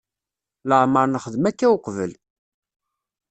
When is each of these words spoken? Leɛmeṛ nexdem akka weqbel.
Leɛmeṛ 0.69 1.05
nexdem 1.07 1.45
akka 1.49 1.67
weqbel. 1.71 2.11